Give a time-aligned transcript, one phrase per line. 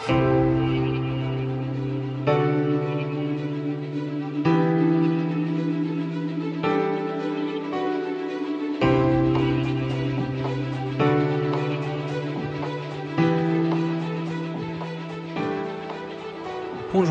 [0.00, 0.38] Bonjour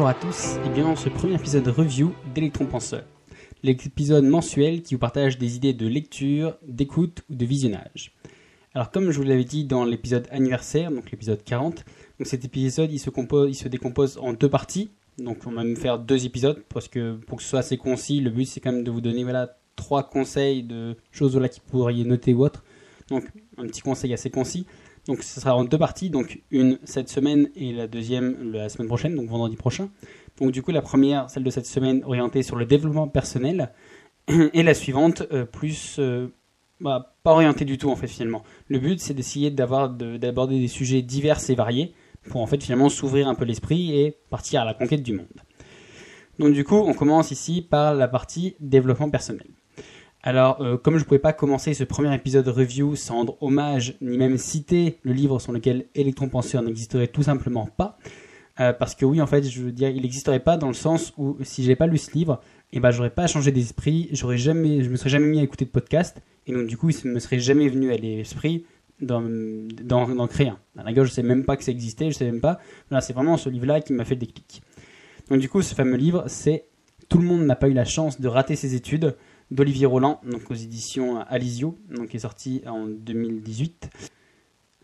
[0.07, 3.03] à tous et bienvenue dans ce premier épisode review d'Electron Penseur,
[3.61, 8.18] l'épisode mensuel qui vous partage des idées de lecture, d'écoute ou de visionnage.
[8.75, 11.85] Alors comme je vous l'avais dit dans l'épisode anniversaire, donc l'épisode 40,
[12.19, 15.63] donc cet épisode il se, compose, il se décompose en deux parties, donc on va
[15.63, 18.59] même faire deux épisodes parce que pour que ce soit assez concis, le but c'est
[18.59, 22.45] quand même de vous donner voilà trois conseils de choses voilà qui pourriez noter ou
[22.45, 22.63] autre.
[23.09, 23.25] Donc
[23.57, 24.67] un petit conseil assez concis.
[25.07, 28.87] Donc ce sera en deux parties, donc une cette semaine et la deuxième la semaine
[28.87, 29.89] prochaine, donc vendredi prochain.
[30.37, 33.71] Donc du coup la première, celle de cette semaine, orientée sur le développement personnel,
[34.53, 36.27] et la suivante euh, plus euh,
[36.79, 38.43] bah, pas orientée du tout en fait finalement.
[38.67, 41.93] Le but c'est d'essayer d'avoir d'aborder des sujets divers et variés
[42.29, 45.27] pour en fait finalement s'ouvrir un peu l'esprit et partir à la conquête du monde.
[46.37, 49.47] Donc du coup on commence ici par la partie développement personnel.
[50.21, 53.95] Alors, euh, comme je ne pouvais pas commencer ce premier épisode review sans rendre hommage,
[54.01, 57.97] ni même citer le livre sur lequel Electron Penseur n'existerait tout simplement pas,
[58.59, 61.13] euh, parce que oui, en fait, je veux dire, il n'existerait pas dans le sens
[61.17, 64.37] où si j'ai pas lu ce livre, et eh ben, j'aurais pas changé d'esprit, j'aurais
[64.37, 67.11] jamais, je me serais jamais mis à écouter de podcast, et donc du coup, il
[67.11, 68.65] me serait jamais venu à l'esprit
[69.01, 70.57] d'en, créer un.
[70.77, 72.59] À la gueule, je sais même pas que ça existait, je sais même pas.
[72.89, 74.63] Voilà, c'est vraiment ce livre-là qui m'a fait le déclic.
[75.29, 76.65] Donc du coup, ce fameux livre, c'est
[77.07, 79.15] Tout le monde n'a pas eu la chance de rater ses études
[79.51, 83.89] d'Olivier Roland, donc aux éditions Alizio, donc qui est sorti en 2018.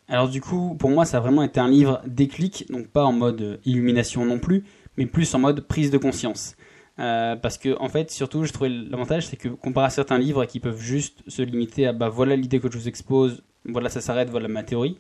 [0.08, 3.12] Alors du coup, pour moi, ça a vraiment été un livre déclic, donc pas en
[3.12, 4.66] mode illumination non plus,
[4.98, 6.56] mais plus en mode prise de conscience.
[7.00, 10.46] Euh, parce que en fait, surtout, je trouvais l'avantage, c'est que comparé à certains livres
[10.46, 14.02] qui peuvent juste se limiter à bah voilà l'idée que je vous expose, voilà ça
[14.02, 14.98] s'arrête, voilà ma théorie.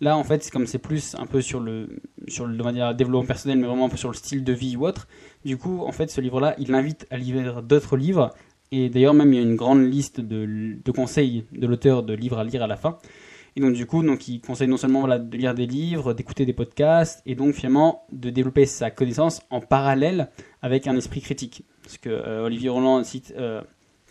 [0.00, 2.94] Là, en fait, c'est comme c'est plus un peu sur le sur le on dire,
[2.94, 5.08] développement personnel, mais vraiment un peu sur le style de vie ou autre.
[5.44, 8.32] Du coup, en fait, ce livre-là, il invite à lire d'autres livres
[8.72, 12.38] et d'ailleurs, même, il y a une grande liste de, conseils de l'auteur de livres
[12.38, 12.98] à lire à la fin.
[13.56, 16.46] Et donc, du coup, donc, il conseille non seulement voilà, de lire des livres, d'écouter
[16.46, 20.30] des podcasts, et donc, finalement, de développer sa connaissance en parallèle
[20.62, 21.64] avec un esprit critique.
[21.82, 23.60] Parce que euh, Olivier Roland cite euh,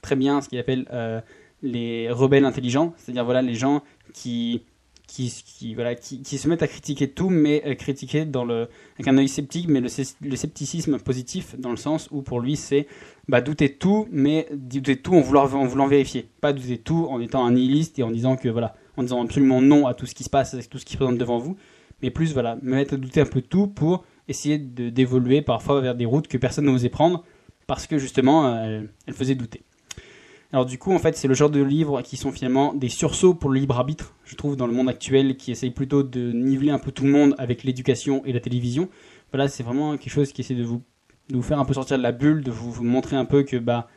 [0.02, 1.22] très bien ce qu'il appelle euh,
[1.64, 3.82] les rebelles intelligents, c'est-à-dire voilà, les gens
[4.14, 4.64] qui
[5.08, 9.28] qui, voilà, qui, se mettent à critiquer tout, mais critiquer dans le, avec un œil
[9.28, 9.90] sceptique, mais le,
[10.22, 12.88] le, scepticisme positif, dans le sens où pour lui c'est
[13.28, 16.30] bah, douter tout, mais douter tout en voulant, en voulant vérifier.
[16.40, 19.62] Pas douter tout en étant un nihiliste et en disant que voilà, en disant absolument
[19.62, 21.58] non à tout ce qui se passe, à tout ce qui se présente devant vous,
[22.02, 25.96] mais plus voilà, me mettre à douter un peu tout pour essayer d'évoluer parfois vers
[25.96, 27.24] des routes que personne n'osait prendre
[27.68, 29.64] parce que justement euh, elle faisait douter.
[30.54, 33.34] Alors du coup, en fait, c'est le genre de livres qui sont finalement des sursauts
[33.34, 36.72] pour le libre arbitre, je trouve, dans le monde actuel, qui essaye plutôt de niveler
[36.72, 38.90] un peu tout le monde avec l'éducation et la télévision.
[39.32, 40.82] Voilà, c'est vraiment quelque chose qui essaie de vous,
[41.30, 43.56] de vous faire un peu sortir de la bulle, de vous, montrer un peu que
[43.56, 43.88] bah,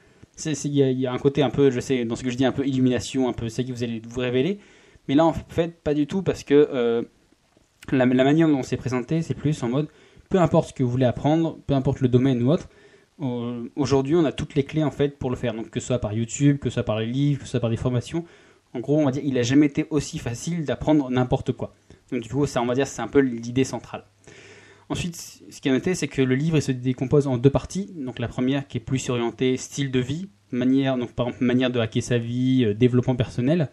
[0.44, 2.52] il y, a un côté un peu, je sais, dans ce que je dis, un
[2.52, 4.60] peu illumination, un peu c'est qui vous allez vous révéler.
[5.08, 7.02] Mais là, en fait, pas du tout, parce que euh,
[7.90, 9.88] la, manière dont c'est présenté, c'est plus en mode,
[10.30, 12.68] peu importe ce que vous voulez apprendre, peu importe le domaine ou autre,
[13.18, 15.54] Aujourd'hui, on a toutes les clés en fait pour le faire.
[15.54, 17.60] Donc que ce soit par YouTube, que ce soit par les livres, que ce soit
[17.60, 18.24] par des formations.
[18.72, 21.74] En gros, on va dire, il n'a jamais été aussi facile d'apprendre n'importe quoi.
[22.10, 24.04] Donc du coup, ça, on va dire, c'est un peu l'idée centrale.
[24.88, 25.16] Ensuite,
[25.48, 27.92] ce qui est noté, c'est que le livre se décompose en deux parties.
[27.94, 31.70] Donc la première qui est plus orientée style de vie, manière, donc par exemple manière
[31.70, 33.70] de hacker sa vie, euh, développement personnel,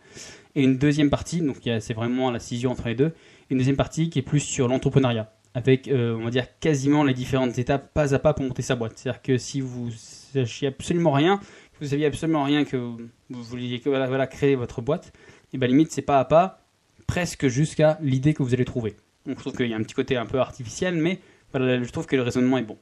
[0.56, 3.14] et une deuxième partie, donc c'est vraiment la scission entre les deux,
[3.50, 7.14] une deuxième partie qui est plus sur l'entrepreneuriat avec, euh, on va dire, quasiment les
[7.14, 8.94] différentes étapes pas à pas pour monter sa boîte.
[8.96, 13.82] C'est-à-dire que si vous sachiez absolument rien, que vous saviez absolument rien, que vous vouliez
[13.86, 15.12] voilà, créer votre boîte,
[15.54, 16.64] et bien limite, c'est pas à pas,
[17.08, 18.96] presque jusqu'à l'idée que vous allez trouver.
[19.26, 21.20] Donc je trouve qu'il y a un petit côté un peu artificiel, mais
[21.54, 22.78] je trouve que le raisonnement est bon.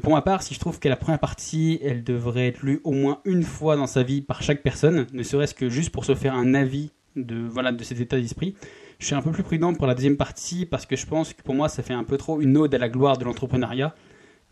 [0.00, 2.92] Pour ma part, si je trouve que la première partie, elle devrait être lue au
[2.92, 6.14] moins une fois dans sa vie par chaque personne, ne serait-ce que juste pour se
[6.14, 8.54] faire un avis de, voilà, de cet état d'esprit,
[8.98, 11.42] je suis un peu plus prudent pour la deuxième partie parce que je pense que
[11.42, 13.94] pour moi, ça fait un peu trop une ode à la gloire de l'entrepreneuriat.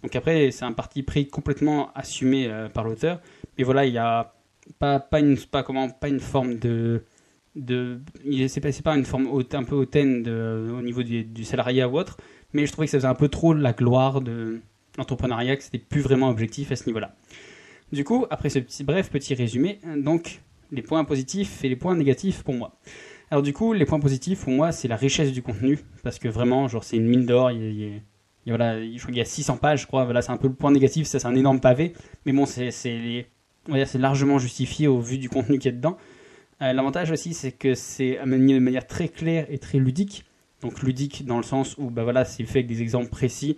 [0.03, 3.21] Donc après, c'est un parti pris complètement assumé euh, par l'auteur.
[3.57, 4.35] Mais voilà, il n'y a
[4.79, 7.03] pas, pas, une, pas, comment, pas une forme de...
[7.57, 8.01] de
[8.49, 12.19] c'est pas, pas une forme un peu hautaine au niveau du, du, salariat ou autre.
[12.53, 14.61] Mais je trouvais que ça faisait un peu trop la gloire de
[15.01, 17.17] l'entrepreneuriat, que c'était plus vraiment objectif à ce niveau-là.
[17.93, 21.97] Du coup, après ce petit, bref petit résumé, donc les points positifs et les points
[21.97, 22.79] négatifs pour moi.
[23.31, 26.29] Alors du coup, les points positifs pour moi, c'est la richesse du contenu, parce que
[26.29, 27.51] vraiment, genre, c'est une mine d'or.
[27.51, 28.03] Il,
[28.47, 30.05] a, voilà, je crois qu'il y a 600 pages, je crois.
[30.05, 31.95] Voilà, c'est un peu le point négatif, ça, c'est un énorme pavé,
[32.27, 33.25] mais bon, c'est
[33.95, 35.97] largement justifié au vu du contenu qu'il y a dedans.
[36.63, 40.25] Euh, l'avantage aussi, c'est que c'est amené de manière très claire et très ludique.
[40.63, 43.57] Donc ludique dans le sens où bah voilà, c'est fait avec des exemples précis.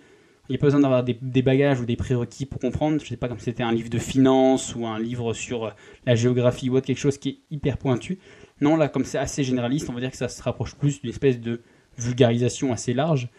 [0.49, 2.99] Il n'y a pas besoin d'avoir des, bagages ou des prérequis pour comprendre.
[3.01, 5.73] Je sais pas comme si c'était un livre de finance ou un livre sur
[6.05, 8.19] la géographie ou autre, quelque chose qui est hyper pointu.
[8.59, 11.11] Non, là, comme c'est assez généraliste, on va dire que ça se rapproche plus d'une
[11.11, 11.61] espèce de
[11.97, 13.29] vulgarisation assez large.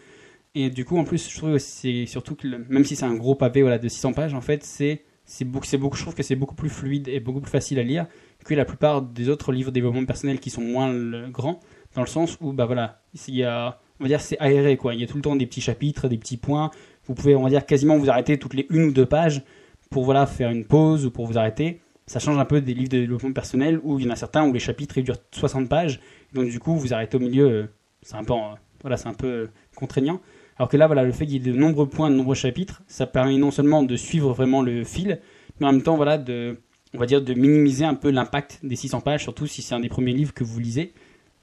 [0.54, 3.16] Et du coup, en plus, je trouve que c'est surtout que, même si c'est un
[3.16, 6.14] gros pavé voilà, de 600 pages, en fait, c'est c'est beaucoup, c'est beaucoup, je trouve
[6.14, 8.06] que c'est beaucoup plus fluide et beaucoup plus facile à lire
[8.44, 10.94] que la plupart des autres livres de développement personnel qui sont moins
[11.30, 11.60] grands,
[11.94, 14.94] dans le sens où, bah voilà, il y a, on va dire, c'est aéré, quoi.
[14.94, 16.70] Il y a tout le temps des petits chapitres, des petits points.
[17.06, 19.42] Vous pouvez, on va dire, quasiment vous arrêter toutes les une ou deux pages
[19.90, 21.80] pour, voilà, faire une pause ou pour vous arrêter.
[22.06, 24.46] Ça change un peu des livres de développement personnel où il y en a certains
[24.46, 26.00] où les chapitres durent 60 pages.
[26.32, 27.46] Donc, du coup, vous arrêtez au milieu.
[27.46, 27.66] Euh,
[28.02, 28.34] c'est un peu,
[28.82, 30.20] voilà, c'est un peu euh, contraignant.
[30.58, 32.82] Alors que là, voilà, le fait qu'il y ait de nombreux points, de nombreux chapitres,
[32.86, 35.20] ça permet non seulement de suivre vraiment le fil,
[35.58, 36.58] mais en même temps, voilà, de,
[36.94, 39.80] on va dire, de minimiser un peu l'impact des 600 pages, surtout si c'est un
[39.80, 40.92] des premiers livres que vous lisez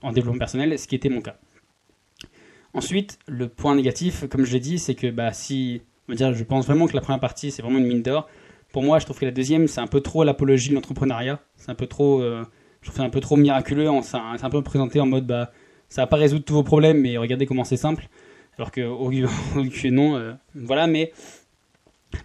[0.01, 1.37] en développement personnel, ce qui était mon cas.
[2.73, 6.43] Ensuite, le point négatif, comme je l'ai dit, c'est que bah, si, va dire, je
[6.43, 8.27] pense vraiment que la première partie, c'est vraiment une mine d'or.
[8.71, 11.41] Pour moi, je trouve que la deuxième, c'est un peu trop l'apologie de l'entrepreneuriat.
[11.57, 12.45] C'est un peu trop, euh,
[12.81, 13.89] je trouve un peu trop miraculeux.
[14.01, 15.51] C'est un, peu présenté en mode, bah,
[15.89, 18.07] ça va pas résoudre tous vos problèmes, mais regardez comment c'est simple.
[18.57, 19.09] Alors que, au,
[19.69, 21.11] que non, euh, voilà, mais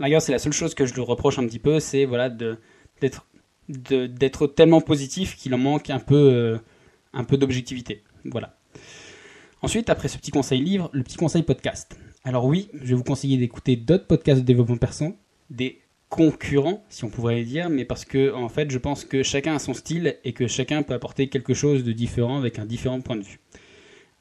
[0.01, 3.27] D'ailleurs, c'est la seule chose que je lui reproche un petit peu, c'est voilà d'être
[3.69, 6.59] d'être tellement positif qu'il en manque un peu euh,
[7.13, 8.03] un peu d'objectivité.
[8.25, 8.57] Voilà.
[9.63, 11.99] Ensuite, après ce petit conseil livre, le petit conseil podcast.
[12.25, 15.15] Alors oui, je vais vous conseiller d'écouter d'autres podcasts de développement perso,
[15.51, 19.57] des concurrents, si on pourrait dire, mais parce que en fait, je pense que chacun
[19.57, 23.01] a son style et que chacun peut apporter quelque chose de différent avec un différent
[23.01, 23.41] point de vue.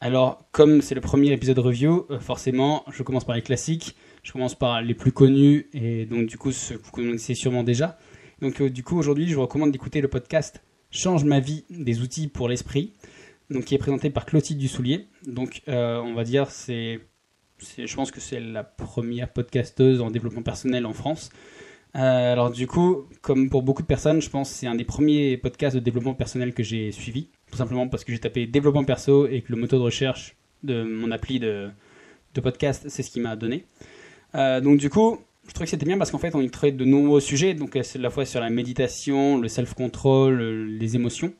[0.01, 3.95] Alors, comme c'est le premier épisode review, euh, forcément, je commence par les classiques.
[4.25, 7.63] Je commence par les plus connus et donc du coup ceux que vous connaissez sûrement
[7.63, 7.99] déjà.
[8.41, 12.01] Donc euh, du coup aujourd'hui je vous recommande d'écouter le podcast Change ma vie des
[12.01, 12.93] outils pour l'esprit,
[13.49, 15.07] donc qui est présenté par Clotilde Dussoulier.
[15.27, 16.99] Donc euh, on va dire c'est,
[17.77, 21.29] je pense que c'est la première podcasteuse en développement personnel en France.
[21.93, 25.37] alors du coup, comme pour beaucoup de personnes, je pense que c'est un des premiers
[25.37, 29.27] podcasts de développement personnel que j'ai suivi tout simplement parce que j'ai tapé développement perso
[29.27, 31.69] et que le moteur de recherche de mon appli de,
[32.43, 33.63] podcast, c'est ce qui m'a donné.
[34.35, 36.75] Euh, donc du coup, je trouvais que c'était bien parce qu'en fait, on y traite
[36.75, 41.33] de nombreux sujets, donc à la fois sur la méditation, le self-control, les émotions,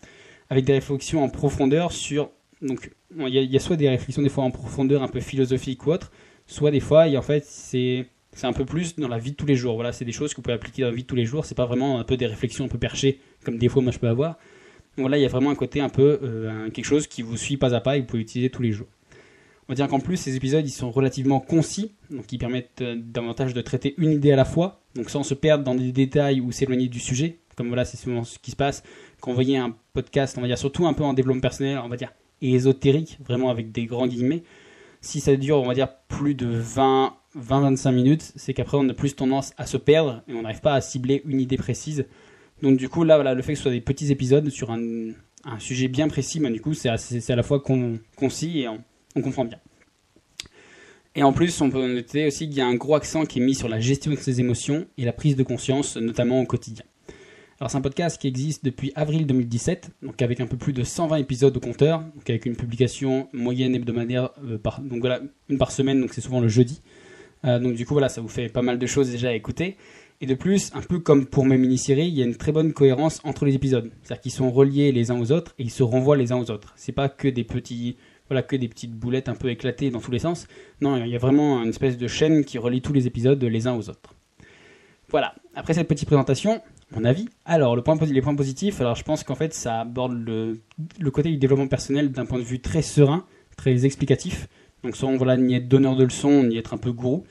[0.50, 2.30] avec des réflexions en profondeur sur...
[2.62, 5.92] Donc il y, a soit des réflexions des fois en profondeur un peu philosophiques ou
[5.92, 6.12] autres,
[6.48, 9.38] soit des fois, et en fait, c'est c'est un peu plus dans la vie de
[9.38, 9.76] tous les jours.
[9.76, 11.46] Voilà, c'est des choses que vous pouvez appliquer dans la vie de tous les jours.
[11.46, 14.00] C'est pas vraiment un peu des réflexions un peu perchées comme des fois moi je
[14.00, 14.38] peux avoir.
[14.98, 17.38] Donc là, il y a vraiment un côté un peu euh, quelque chose qui vous
[17.38, 18.88] suit pas à pas et que vous pouvez utiliser tous les jours.
[19.68, 22.96] On va dire qu'en plus, ces épisodes, ils sont relativement concis, donc ils permettent euh,
[22.98, 26.40] davantage de traiter une idée à la fois, donc sans se perdre dans des détails
[26.40, 27.40] ou s'éloigner du sujet.
[27.56, 28.84] Comme voilà, c'est souvent ce qui se passe
[29.22, 31.90] quand vous voyez un podcast, on va dire surtout un peu en développement personnel, on
[31.90, 32.12] va dire
[32.42, 34.44] ésotérique, vraiment avec des grands guillemets.
[35.02, 38.94] Si ça dure, on va dire plus de 20, 20-25 minutes, c'est qu'après on a
[38.94, 42.06] plus tendance à se perdre et on n'arrive pas à cibler une idée précise.
[42.62, 45.14] Donc du coup, là, voilà, le fait que ce soit des petits épisodes sur un,
[45.60, 47.62] sujet bien précis, ben, du coup, c'est à, la fois
[48.16, 49.60] concis et on, comprend bien.
[51.14, 53.46] Et en plus, on peut noter aussi qu'il y a un gros accent qui est
[53.46, 56.84] mis sur la gestion de ses émotions et la prise de conscience, notamment au quotidien.
[57.62, 60.84] Alors c'est un podcast qui existe depuis avril 2017, donc avec un peu plus de
[60.84, 65.58] 120 épisodes au compteur, donc avec une publication moyenne hebdomadaire, euh, par, donc voilà, une
[65.58, 66.82] par semaine, donc c'est souvent le jeudi.
[67.46, 69.78] Euh, donc du coup voilà, ça vous fait pas mal de choses déjà à écouter.
[70.20, 72.74] Et de plus, un peu comme pour mes mini-séries, il y a une très bonne
[72.74, 73.90] cohérence entre les épisodes.
[74.04, 76.52] C'est-à-dire qu'ils sont reliés les uns aux autres et ils se renvoient les uns aux
[76.52, 76.74] autres.
[76.76, 77.96] C'est pas que des petits,
[78.28, 80.48] voilà, que des petites boulettes un peu éclatées dans tous les sens.
[80.82, 83.68] Non, il y a vraiment une espèce de chaîne qui relie tous les épisodes les
[83.68, 84.14] uns aux autres.
[85.10, 85.36] Voilà.
[85.54, 86.62] Après cette petite présentation,
[87.04, 87.28] avis.
[87.46, 91.30] Alors, le point, les points positifs, alors je pense qu'en fait, ça aborde le, côté
[91.30, 93.26] du développement personnel d'un point de vue très serein,
[93.58, 94.48] très explicatif.
[94.84, 97.24] Donc, sans voilà, ni être donneur de leçons, ni être un peu gourou.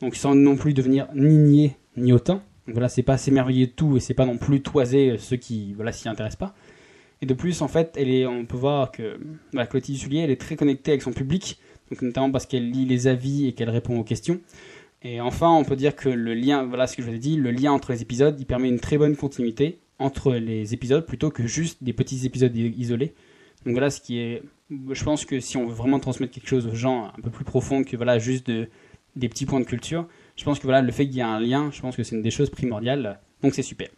[0.00, 2.42] Donc, sans non plus devenir ni nier ni autant.
[2.66, 5.72] Donc voilà, c'est pas s'émerveiller de tout et c'est pas non plus toiser ceux qui
[5.74, 6.54] voilà s'y intéressent pas.
[7.22, 9.18] Et de plus, en fait, elle est, on peut voir que
[9.52, 11.58] bah, Clotilde Soulier, elle est très connectée avec son public,
[11.90, 14.40] donc notamment parce qu'elle lit les avis et qu'elle répond aux questions.
[15.02, 17.36] Et enfin, on peut dire que le lien, voilà ce que je vous ai dit,
[17.36, 21.30] le lien entre les épisodes, il permet une très bonne continuité entre les épisodes plutôt
[21.30, 23.14] que juste des petits épisodes isolés.
[23.64, 26.66] Donc voilà ce qui est, je pense que si on veut vraiment transmettre quelque chose
[26.66, 28.68] aux gens un peu plus profond que voilà juste de,
[29.16, 31.40] des petits points de culture, je pense que voilà, le fait qu'il y ait un
[31.40, 33.20] lien, je pense que c'est une des choses primordiales.
[33.42, 33.88] Donc c'est super.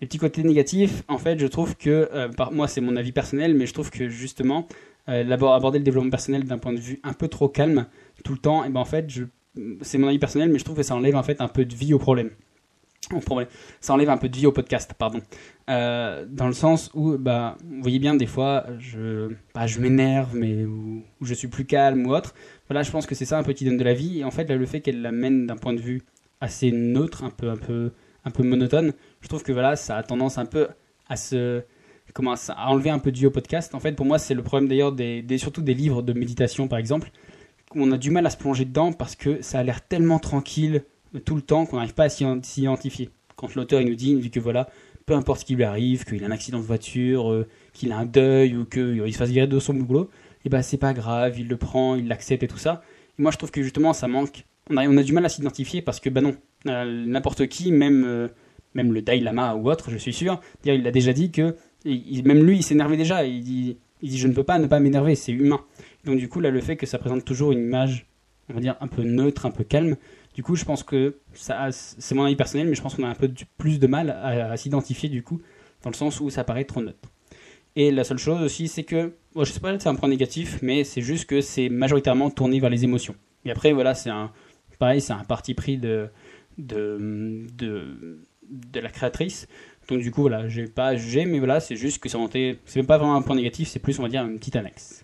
[0.00, 3.54] Les petits côtés négatifs, en fait, je trouve que, euh, moi c'est mon avis personnel,
[3.54, 4.66] mais je trouve que justement,
[5.08, 7.86] euh, aborder le développement personnel d'un point de vue un peu trop calme
[8.24, 9.08] tout le temps, et ben en fait,
[9.82, 11.74] c'est mon avis personnel, mais je trouve que ça enlève en fait un peu de
[11.74, 12.30] vie au problème.
[13.80, 15.20] ça enlève un peu de vie au podcast, pardon.
[15.70, 20.34] Euh, dans le sens où, bah, vous voyez bien, des fois, je, bah, je m'énerve,
[20.34, 22.34] mais ou, je suis plus calme ou autre.
[22.68, 24.20] Voilà, je pense que c'est ça un peu qui donne de la vie.
[24.20, 26.02] Et en fait, le fait qu'elle l'amène d'un point de vue
[26.40, 27.92] assez neutre, un peu, un peu,
[28.24, 30.68] un peu monotone, je trouve que voilà, ça a tendance un peu
[31.08, 31.62] à se,
[32.12, 33.74] comment, à enlever un peu de vie au podcast.
[33.74, 36.78] En fait, pour moi, c'est le problème d'ailleurs des, surtout des livres de méditation, par
[36.78, 37.10] exemple,
[37.74, 40.84] on a du mal à se plonger dedans parce que ça a l'air tellement tranquille
[41.24, 42.24] tout le temps qu'on n'arrive pas à s'y
[42.56, 43.10] identifier.
[43.36, 44.68] Quand l'auteur nous dit, que voilà,
[45.06, 47.98] peu importe ce qui lui arrive, qu'il a un accident de voiture, euh, qu'il a
[47.98, 50.76] un deuil ou qu'il euh, se fasse virer de son boulot, et eh ben c'est
[50.76, 52.82] pas grave, il le prend, il l'accepte et tout ça.
[53.18, 54.44] Et moi je trouve que justement ça manque.
[54.70, 57.72] On a, on a du mal à s'identifier parce que ben non, euh, n'importe qui,
[57.72, 58.30] même,
[58.74, 62.44] même le Dalai Lama ou autre, je suis sûr, il a déjà dit que même
[62.44, 63.24] lui il s'énervait déjà.
[63.24, 65.60] Il il dit je ne peux pas ne pas m'énerver, c'est humain.
[66.04, 68.06] Donc du coup là le fait que ça présente toujours une image,
[68.50, 69.96] on va dire un peu neutre, un peu calme,
[70.34, 73.08] du coup, je pense que ça, c'est mon avis personnel, mais je pense qu'on a
[73.08, 75.40] un peu plus de mal à, s'identifier du coup,
[75.82, 77.08] dans le sens où ça paraît trop neutre.
[77.76, 80.58] Et la seule chose aussi, c'est que, bon, je sais pas c'est un point négatif,
[80.60, 83.14] mais c'est juste que c'est majoritairement tourné vers les émotions.
[83.44, 84.32] Et après, voilà, c'est un,
[84.78, 86.08] pareil, c'est un parti pris de,
[86.58, 89.46] de, de, la créatrice.
[89.88, 92.76] Donc du coup, voilà, j'ai pas à juger, mais voilà, c'est juste que c'est c'est
[92.76, 95.03] même pas vraiment un point négatif, c'est plus, on va dire, une petite annexe.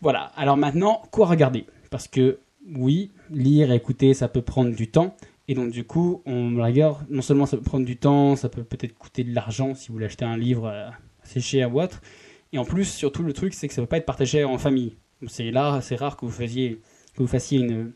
[0.00, 0.32] Voilà.
[0.36, 1.66] Alors maintenant, quoi regarder?
[1.90, 2.38] Parce que
[2.74, 5.14] oui, lire et écouter, ça peut prendre du temps.
[5.46, 8.64] Et donc, du coup, on regarde, non seulement ça peut prendre du temps, ça peut
[8.64, 10.88] peut-être coûter de l'argent si vous voulez acheter un livre euh,
[11.22, 12.00] assez cher ou autre.
[12.52, 14.58] Et en plus, surtout, le truc, c'est que ça ne peut pas être partagé en
[14.58, 14.96] famille.
[15.26, 16.80] C'est là, c'est rare que vous fassiez,
[17.14, 17.92] que vous fassiez une,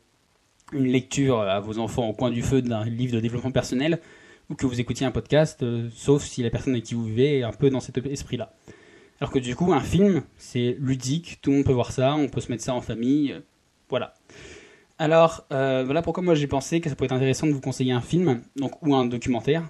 [0.73, 4.00] une lecture à vos enfants au coin du feu d'un livre de développement personnel
[4.50, 7.38] ou que vous écoutiez un podcast, euh, sauf si la personne avec qui vous vivez
[7.38, 8.55] est un peu dans cet esprit-là.
[9.21, 12.29] Alors que du coup, un film, c'est ludique, tout le monde peut voir ça, on
[12.29, 13.41] peut se mettre ça en famille, euh,
[13.89, 14.15] voilà.
[14.99, 17.93] Alors, euh, voilà pourquoi moi j'ai pensé que ça pourrait être intéressant de vous conseiller
[17.93, 19.69] un film donc, ou un documentaire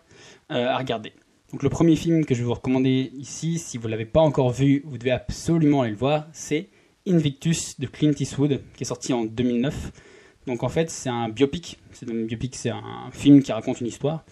[0.50, 1.12] euh, à regarder.
[1.52, 4.20] Donc le premier film que je vais vous recommander ici, si vous ne l'avez pas
[4.20, 6.68] encore vu, vous devez absolument aller le voir, c'est
[7.06, 9.92] Invictus de Clint Eastwood, qui est sorti en 2009.
[10.46, 11.78] Donc en fait, c'est un biopic.
[11.92, 14.24] C'est un biopic, c'est un film qui raconte une histoire.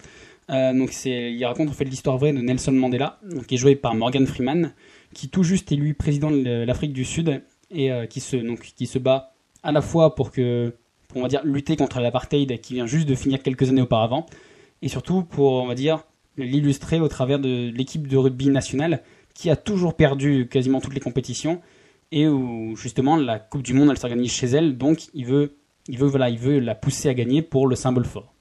[0.47, 4.27] Donc il raconte en fait l'histoire vraie de Nelson Mandela, qui est joué par Morgan
[4.27, 4.73] Freeman,
[5.13, 8.99] qui tout juste élu président de l'Afrique du Sud et qui se donc qui se
[8.99, 9.33] bat
[9.63, 10.73] à la fois pour que
[11.15, 14.25] on va dire, lutter contre l'apartheid qui vient juste de finir quelques années auparavant,
[14.81, 16.03] et surtout pour, on va dire,
[16.37, 19.01] l'illustrer au travers de l'équipe de rugby nationale
[19.33, 21.61] qui a toujours perdu quasiment toutes les compétitions
[22.11, 25.97] et où justement la Coupe du Monde elle s'organise chez elle, donc il veut, il
[25.97, 28.33] veut, voilà, il veut la pousser à gagner pour le symbole fort.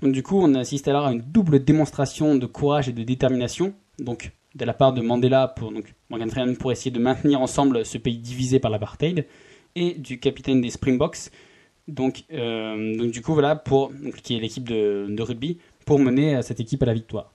[0.00, 3.72] Donc du coup, on assiste alors à une double démonstration de courage et de détermination,
[4.00, 7.84] donc de la part de Mandela pour donc Morgan Freeman pour essayer de maintenir ensemble
[7.84, 9.26] ce pays divisé par l'apartheid,
[9.74, 11.30] et du capitaine des Springboks
[11.88, 13.92] donc, euh, donc du coup, voilà, pour,
[14.22, 17.32] qui est l'équipe de, rugby, pour mener cette équipe à la victoire.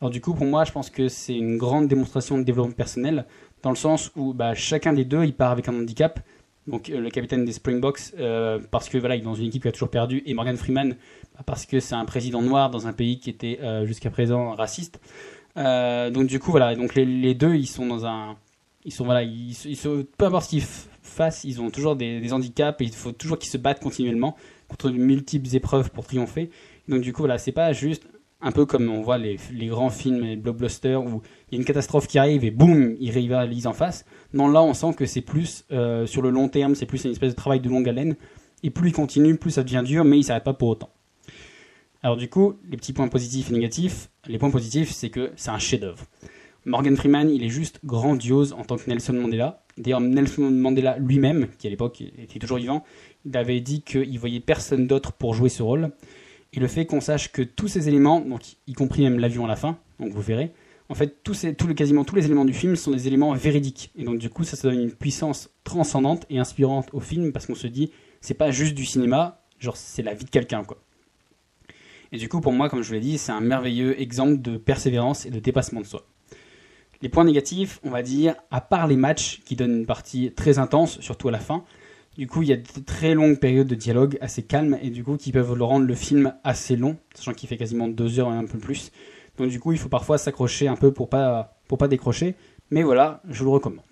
[0.00, 3.26] Alors du coup, pour moi, je pense que c'est une grande démonstration de développement personnel,
[3.62, 6.20] dans le sens où bah, chacun des deux, il part avec un handicap.
[6.66, 9.62] Donc euh, le capitaine des Springboks, euh, parce que voilà, il est dans une équipe
[9.62, 10.96] qui a toujours perdu, et Morgan Freeman,
[11.34, 15.00] bah, parce que c'est un président noir dans un pays qui était jusqu'à présent raciste.
[15.56, 18.36] Donc du coup, voilà, donc les, deux, ils sont dans un,
[18.84, 20.64] ils sont voilà, ils, sont, peu importe ce qu'ils
[21.04, 24.36] face, ils ont toujours des, handicaps et il faut toujours qu'ils se battent continuellement
[24.68, 26.50] contre de multiples épreuves pour triompher.
[26.88, 28.06] Donc du coup, voilà, c'est pas juste
[28.40, 31.64] un peu comme on voit les, grands films, les blockbusters, où il y a une
[31.64, 34.04] catastrophe qui arrive et boum, ils rivalisent en face.
[34.34, 37.12] Non, là, on sent que c'est plus euh, sur le long terme, c'est plus une
[37.12, 38.16] espèce de travail de longue haleine.
[38.62, 40.90] Et plus il continue, plus ça devient dur, mais il s'arrête pas pour autant.
[42.04, 44.10] Alors du coup, les petits points positifs et négatifs.
[44.26, 46.04] Les points positifs, c'est que c'est un chef-d'œuvre.
[46.66, 49.64] Morgan Freeman, il est juste grandiose en tant que Nelson Mandela.
[49.78, 52.84] D'ailleurs, Nelson Mandela lui-même, qui à l'époque était toujours vivant,
[53.24, 55.92] il avait dit qu'il voyait personne d'autre pour jouer ce rôle.
[56.52, 59.48] Et le fait qu'on sache que tous ces éléments, donc y compris même l'avion à
[59.48, 60.52] la fin, donc vous verrez,
[60.90, 63.92] en fait, tous ces, quasiment tous les éléments du film sont des éléments véridiques.
[63.96, 67.46] Et donc, du coup, ça, ça donne une puissance transcendante et inspirante au film parce
[67.46, 70.84] qu'on se dit, c'est pas juste du cinéma, genre, c'est la vie de quelqu'un, quoi.
[72.14, 74.56] Et du coup, pour moi, comme je vous l'ai dit, c'est un merveilleux exemple de
[74.56, 76.06] persévérance et de dépassement de soi.
[77.02, 80.60] Les points négatifs, on va dire, à part les matchs qui donnent une partie très
[80.60, 81.64] intense, surtout à la fin,
[82.16, 85.02] du coup, il y a de très longues périodes de dialogue assez calmes et du
[85.02, 88.32] coup qui peuvent le rendre le film assez long, sachant qu'il fait quasiment deux heures
[88.32, 88.92] et un peu plus.
[89.36, 92.36] Donc du coup, il faut parfois s'accrocher un peu pour pas pas décrocher.
[92.70, 93.82] Mais voilà, je vous le recommande.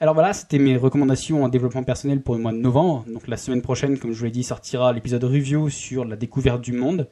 [0.00, 3.04] Alors voilà, c'était mes recommandations en développement personnel pour le mois de novembre.
[3.12, 6.60] Donc la semaine prochaine, comme je vous l'ai dit, sortira l'épisode review sur la découverte
[6.60, 7.08] du monde.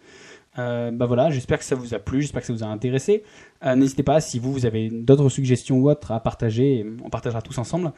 [0.58, 3.24] Euh, bah voilà, j'espère que ça vous a plu, j'espère que ça vous a intéressé.
[3.64, 7.42] Euh, n'hésitez pas si vous, vous avez d'autres suggestions ou autres à partager, on partagera
[7.42, 7.92] tous ensemble.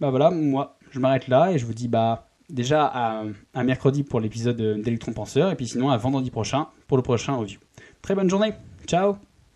[0.00, 4.20] Bah voilà, moi je m'arrête là et je vous dis bah déjà à, mercredi pour
[4.20, 7.58] l'épisode d'Electron Penseur, et puis sinon à vendredi prochain pour le prochain review.
[8.00, 8.52] Très bonne journée,
[8.86, 9.27] ciao